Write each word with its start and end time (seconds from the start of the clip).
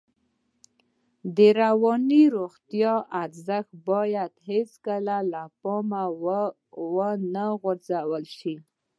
د 1.35 1.37
رواني 1.61 2.23
روغتیا 2.37 2.93
ارزښت 3.23 3.71
باید 3.89 4.31
هېڅکله 4.49 5.17
له 5.31 5.43
پامه 5.61 6.03
ونه 6.93 7.45
غورځول 7.61 8.25
شي. 8.37 8.55